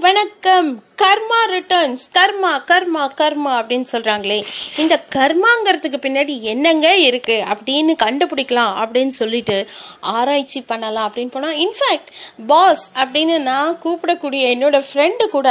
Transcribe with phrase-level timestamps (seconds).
[0.00, 0.68] வணக்கம்.
[0.96, 4.38] கர்மா ரிட்டர்ன்ஸ் கர்மா கர்மா கர்மா அப்படின்னு சொல்கிறாங்களே
[4.76, 9.56] இந்த கர்மாங்கிறதுக்கு பின்னாடி என்னங்க இருக்குது அப்படின்னு கண்டுபிடிக்கலாம் அப்படின்னு சொல்லிட்டு
[10.00, 12.10] ஆராய்ச்சி பண்ணலாம் அப்படின்னு போனால் இன்ஃபேக்ட்
[12.46, 15.48] பாஸ் அப்படின்னு நான் கூப்பிடக்கூடிய என்னோடய ஃப்ரெண்டு கூட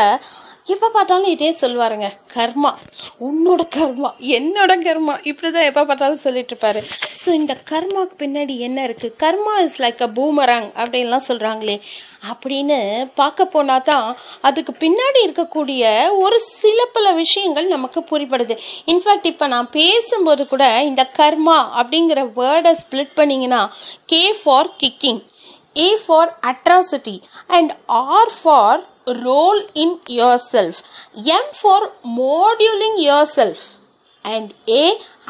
[0.73, 2.71] எப்போ பார்த்தாலும் இதே சொல்லுவாருங்க கர்மா
[3.27, 5.13] உன்னோட கர்மா என்னோட கர்மா.
[5.23, 6.81] இப்படி தான் எப்போ பார்த்தாலும் சொல்லிட்டு இருப்பாரு.
[7.21, 11.77] ஸோ இந்த கர்மாவுக்கு பின்னாடி என்ன இருக்குது கர்மா இஸ் லைக் அ பூமரங் அப்படின்லாம் சொல்கிறாங்களே
[12.29, 12.77] அப்படின்னு
[13.13, 14.07] பார்க்க போனால் தான்
[14.41, 15.83] அதுக்கு பின்னாடி இருக்கக்கூடிய
[16.23, 22.73] ஒரு சில பல விஷயங்கள் நமக்கு புரிப்படுது இன்ஃபேக்ட் இப்போ நான் பேசும்போது கூட இந்த கர்மா அப்படிங்கிற வேர்டை
[22.83, 23.61] ஸ்ப்ளிட் பண்ணிங்கன்னா
[24.05, 25.21] K for kicking
[25.79, 27.17] A for atrocity
[27.57, 30.81] and R for role in yourself.
[31.17, 31.81] M for
[32.17, 33.59] moduling yourself.
[34.25, 34.81] And A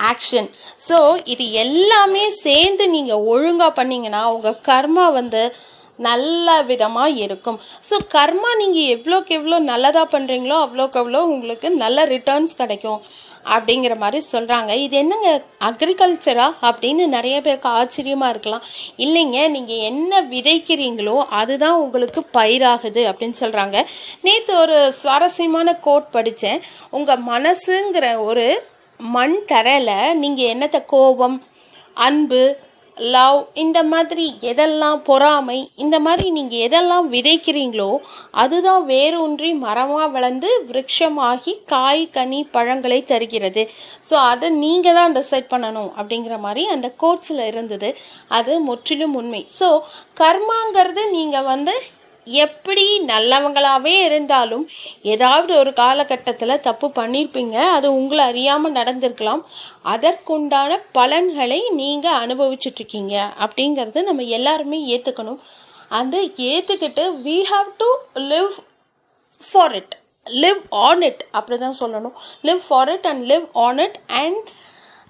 [0.10, 0.48] action
[0.88, 5.42] so இது எல்லாமே சேர்ந்து நீங்கள் ஒழுங்காக பண்ணீங்கன்னா உங்கள் கர்மா வந்து
[6.08, 7.58] நல்ல விதமாக இருக்கும்.
[7.90, 13.02] ஸோ கர்மா நீங்கள் எவ்வளோக்கு எவ்வளோ நல்லதாக பண்ணுறீங்களோ அவ்வளோக்கு அவ்வளோ உங்களுக்கு நல்ல ரிட்டர்ன்ஸ் கிடைக்கும்
[13.54, 15.30] அப்படிங்கிற மாதிரி சொல்கிறாங்க இது என்னங்க?
[15.68, 18.66] அக்ரிகல்ச்சரா அப்படின்னு நிறைய பேருக்கு ஆச்சரியமாக இருக்கலாம்.
[19.06, 23.78] இல்லைங்க நீங்கள் என்ன விதைக்கிறீங்களோ அதுதான் உங்களுக்கு பயிராகுது அப்படின்னு சொல்கிறாங்க
[24.28, 26.64] நேற்று ஒரு சுவாரஸ்யமான கோட் படித்தேன்
[26.98, 28.48] உங்கள் மனசுங்கிற ஒரு
[29.00, 31.38] மண் தரையில் நீங்கள் என்னத்தை கோபம்
[32.08, 32.42] அன்பு
[33.16, 37.90] லவ் இந்த மாதிரி எதெல்லாம் பொறாமை இந்த மாதிரி நீங்கள் எதெல்லாம் விதைக்கிறீங்களோ
[38.32, 43.64] அதுதான் வேரூன்றி மரமாக வளர்ந்து விருட்சமாகி காய் கனி பழங்களை தருகிறது.
[44.10, 47.92] ஸோ அதை நீங்கள் தான் டிசைட் பண்ணணும் அப்படிங்கிற மாதிரி அந்த கோட்ஸில் இருந்தது.
[48.28, 49.46] அது முற்றிலும் உண்மை.
[49.60, 49.70] ஸோ
[50.22, 51.76] கர்மாங்கிறது நீங்கள் வந்து
[52.28, 54.66] எப்படி நல்லவங்களாகவே இருந்தாலும்
[55.14, 59.42] ஏதாவது ஒரு காலகட்டத்தில் தப்பு பண்ணியிருப்பீங்க அது உங்களை அறியாமல் நடந்திருக்கலாம்.
[59.94, 65.42] அதற்குண்டான பலன்களை நீங்கள் அனுபவிச்சுட்ருக்கீங்க அப்படிங்கிறது நம்ம எல்லாருமே ஏற்றுக்கணும்
[66.00, 66.18] அந்த
[66.52, 67.90] ஏற்றுக்கிட்டு we have to
[68.34, 68.54] live
[69.42, 69.96] for it
[70.28, 72.16] live on it அப்படி தான் சொல்லணும்.
[72.48, 74.50] Live for it and live on it and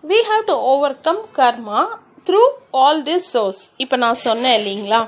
[0.04, 0.58] we have to
[1.08, 1.82] overcome karma
[2.30, 2.44] through
[2.84, 5.02] all this source இப்போ நான் சொன்னேன் இல்லைங்களா?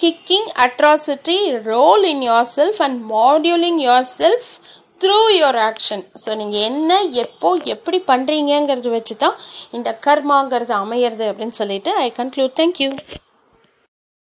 [0.00, 1.38] Kicking atrocity
[1.70, 4.44] your in yourself and moduling yourself
[5.00, 6.90] through your action so நீங்கள் என்ன
[7.22, 9.36] எப்போ எப்படி பண்ணுறீங்கங்கிறது வச்சு தான்
[9.70, 12.90] இந்த கர்மாங்கிறது அமையிறது அப்படின்னு சொல்லிட்டு ஐ கன்க்ளூட் தேங்க்யூ